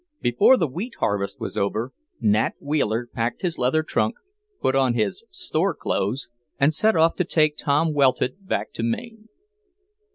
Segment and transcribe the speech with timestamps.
[0.19, 4.15] Before the wheat harvest was over, Nat Wheeler packed his leather trunk,
[4.59, 6.27] put on his "store clothes,"
[6.59, 9.29] and set off to take Tom Welted back to Maine.